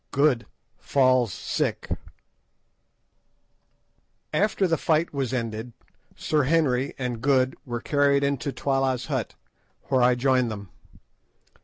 [0.09, 0.47] GOOD
[0.79, 1.87] FALLS SICK
[4.33, 5.73] After the fight was ended,
[6.15, 9.35] Sir Henry and Good were carried into Twala's hut,
[9.89, 10.69] where I joined them.